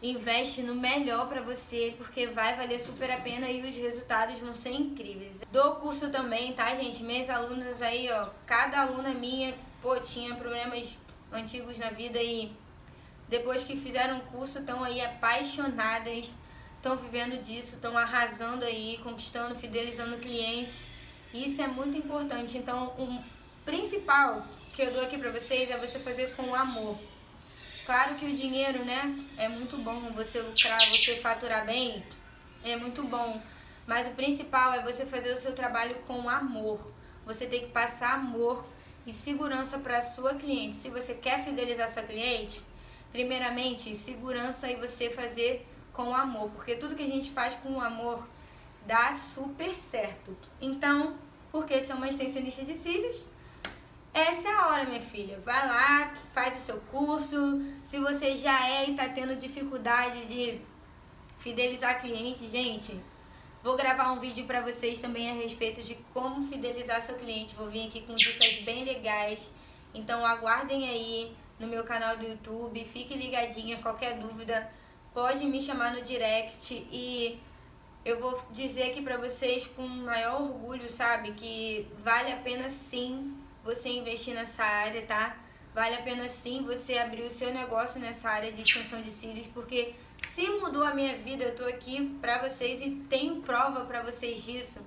Investe 0.00 0.62
no 0.62 0.76
melhor 0.76 1.28
para 1.28 1.40
você, 1.40 1.92
porque 1.98 2.28
vai 2.28 2.54
valer 2.54 2.78
super 2.78 3.10
a 3.10 3.16
pena 3.16 3.50
e 3.50 3.68
os 3.68 3.74
resultados 3.74 4.38
vão 4.38 4.54
ser 4.54 4.70
incríveis. 4.70 5.32
Dou 5.50 5.74
curso 5.74 6.08
também, 6.08 6.52
tá, 6.52 6.72
gente? 6.72 7.02
Minhas 7.02 7.28
alunas 7.28 7.82
aí, 7.82 8.08
ó, 8.12 8.28
cada 8.46 8.82
aluna 8.82 9.12
minha, 9.12 9.52
pô, 9.82 9.98
tinha 9.98 10.36
problemas 10.36 10.96
antigos 11.32 11.76
na 11.78 11.90
vida 11.90 12.22
e 12.22 12.52
depois 13.28 13.64
que 13.64 13.76
fizeram 13.76 14.18
o 14.18 14.26
curso 14.26 14.60
estão 14.60 14.84
aí 14.84 15.00
apaixonadas, 15.00 16.32
estão 16.76 16.96
vivendo 16.96 17.42
disso, 17.42 17.74
estão 17.74 17.98
arrasando 17.98 18.64
aí, 18.64 19.00
conquistando, 19.02 19.56
fidelizando 19.56 20.18
clientes. 20.18 20.86
Isso 21.34 21.60
é 21.60 21.66
muito 21.66 21.98
importante. 21.98 22.56
Então, 22.56 22.94
o 22.96 23.20
principal 23.64 24.46
que 24.72 24.80
eu 24.80 24.92
dou 24.92 25.02
aqui 25.02 25.18
para 25.18 25.32
vocês 25.32 25.68
é 25.68 25.76
você 25.76 25.98
fazer 25.98 26.36
com 26.36 26.54
amor. 26.54 26.96
Claro 27.88 28.16
que 28.16 28.26
o 28.26 28.34
dinheiro, 28.34 28.84
né, 28.84 29.18
é 29.38 29.48
muito 29.48 29.78
bom 29.78 30.12
você 30.14 30.42
lucrar, 30.42 30.78
você 30.78 31.16
faturar 31.16 31.64
bem, 31.64 32.04
é 32.62 32.76
muito 32.76 33.02
bom. 33.02 33.40
Mas 33.86 34.06
o 34.06 34.10
principal 34.10 34.74
é 34.74 34.82
você 34.82 35.06
fazer 35.06 35.32
o 35.32 35.38
seu 35.38 35.54
trabalho 35.54 35.94
com 36.06 36.28
amor. 36.28 36.92
Você 37.24 37.46
tem 37.46 37.60
que 37.60 37.68
passar 37.68 38.12
amor 38.12 38.62
e 39.06 39.10
segurança 39.10 39.78
para 39.78 40.02
sua 40.02 40.34
cliente. 40.34 40.76
Se 40.76 40.90
você 40.90 41.14
quer 41.14 41.42
fidelizar 41.42 41.88
sua 41.88 42.02
cliente, 42.02 42.60
primeiramente, 43.10 43.96
segurança 43.96 44.70
e 44.70 44.76
você 44.76 45.08
fazer 45.08 45.66
com 45.90 46.14
amor, 46.14 46.50
porque 46.50 46.76
tudo 46.76 46.94
que 46.94 47.02
a 47.02 47.06
gente 47.06 47.30
faz 47.30 47.54
com 47.54 47.80
amor 47.80 48.28
dá 48.86 49.14
super 49.14 49.74
certo. 49.74 50.36
Então, 50.60 51.16
porque 51.50 51.80
ser 51.80 51.94
uma 51.94 52.06
extensionista 52.06 52.62
de 52.66 52.76
cílios, 52.76 53.24
essa 54.12 54.48
é 54.48 54.52
a 54.52 54.66
hora, 54.68 54.84
minha 54.84 55.00
filha. 55.00 55.40
Vai 55.44 55.66
lá, 55.66 56.14
faz 56.32 56.56
o 56.56 56.60
seu 56.60 56.80
curso. 56.90 57.62
Se 57.84 57.98
você 57.98 58.36
já 58.36 58.68
é 58.68 58.90
e 58.90 58.94
tá 58.94 59.08
tendo 59.08 59.36
dificuldade 59.36 60.26
de 60.26 60.60
fidelizar 61.38 62.00
cliente, 62.00 62.48
gente, 62.48 62.98
vou 63.62 63.76
gravar 63.76 64.12
um 64.12 64.18
vídeo 64.18 64.44
para 64.44 64.60
vocês 64.60 64.98
também 64.98 65.30
a 65.30 65.34
respeito 65.34 65.82
de 65.82 65.94
como 66.12 66.46
fidelizar 66.48 67.00
seu 67.02 67.16
cliente. 67.16 67.54
Vou 67.54 67.68
vir 67.68 67.86
aqui 67.86 68.02
com 68.02 68.14
dicas 68.14 68.60
bem 68.62 68.84
legais. 68.84 69.52
Então 69.94 70.24
aguardem 70.24 70.88
aí 70.88 71.36
no 71.58 71.66
meu 71.66 71.84
canal 71.84 72.16
do 72.16 72.24
YouTube. 72.24 72.84
Fique 72.84 73.14
ligadinha, 73.14 73.78
qualquer 73.78 74.18
dúvida, 74.18 74.70
pode 75.12 75.44
me 75.44 75.60
chamar 75.60 75.94
no 75.94 76.02
direct 76.02 76.74
e 76.90 77.40
eu 78.04 78.20
vou 78.20 78.40
dizer 78.52 78.90
aqui 78.90 79.02
para 79.02 79.16
vocês 79.16 79.66
com 79.66 79.82
maior 79.82 80.40
orgulho, 80.40 80.88
sabe, 80.88 81.32
que 81.32 81.86
vale 82.02 82.32
a 82.32 82.36
pena 82.36 82.70
sim 82.70 83.36
você 83.68 83.90
investir 83.90 84.34
nessa 84.34 84.64
área, 84.64 85.02
tá? 85.02 85.36
Vale 85.74 85.94
a 85.96 86.02
pena 86.02 86.26
sim 86.26 86.64
você 86.64 86.96
abrir 86.96 87.24
o 87.24 87.30
seu 87.30 87.52
negócio 87.52 88.00
nessa 88.00 88.30
área 88.30 88.50
de 88.50 88.62
extensão 88.62 89.02
de 89.02 89.10
cílios, 89.10 89.46
porque 89.48 89.94
se 90.30 90.48
mudou 90.48 90.84
a 90.84 90.94
minha 90.94 91.18
vida, 91.18 91.44
eu 91.44 91.54
tô 91.54 91.66
aqui 91.66 92.16
pra 92.18 92.48
vocês 92.48 92.80
e 92.80 92.90
tenho 93.10 93.42
prova 93.42 93.84
pra 93.84 94.02
vocês 94.02 94.42
disso, 94.42 94.80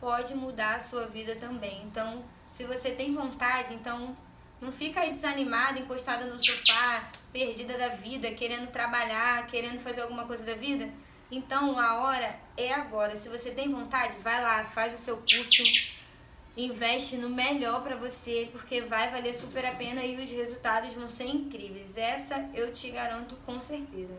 pode 0.00 0.34
mudar 0.34 0.74
a 0.74 0.80
sua 0.80 1.06
vida 1.06 1.36
também. 1.36 1.80
Então, 1.84 2.24
se 2.50 2.64
você 2.64 2.90
tem 2.90 3.14
vontade, 3.14 3.72
então 3.72 4.16
não 4.60 4.72
fica 4.72 5.00
aí 5.00 5.12
desanimada, 5.12 5.78
encostada 5.78 6.24
no 6.26 6.42
sofá, 6.42 7.08
perdida 7.32 7.78
da 7.78 7.90
vida, 7.90 8.32
querendo 8.32 8.68
trabalhar, 8.72 9.46
querendo 9.46 9.78
fazer 9.78 10.00
alguma 10.00 10.24
coisa 10.24 10.42
da 10.42 10.54
vida. 10.54 10.90
Então, 11.30 11.78
a 11.78 12.00
hora 12.00 12.36
é 12.56 12.72
agora. 12.72 13.14
Se 13.14 13.28
você 13.28 13.52
tem 13.52 13.70
vontade, 13.70 14.18
vai 14.18 14.42
lá, 14.42 14.64
faz 14.64 14.98
o 14.98 15.04
seu 15.04 15.18
curso 15.18 15.97
investe 16.58 17.16
no 17.16 17.30
melhor 17.30 17.82
para 17.82 17.94
você, 17.94 18.48
porque 18.50 18.80
vai 18.80 19.10
valer 19.10 19.34
super 19.34 19.64
a 19.64 19.72
pena 19.76 20.04
e 20.04 20.20
os 20.22 20.28
resultados 20.28 20.92
vão 20.92 21.08
ser 21.08 21.26
incríveis. 21.26 21.96
Essa 21.96 22.50
eu 22.52 22.72
te 22.72 22.90
garanto 22.90 23.36
com 23.46 23.60
certeza. 23.60 24.14